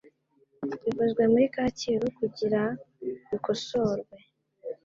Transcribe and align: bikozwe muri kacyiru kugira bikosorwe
bikozwe 0.85 1.21
muri 1.31 1.45
kacyiru 1.55 2.05
kugira 2.17 2.61
bikosorwe 3.29 4.15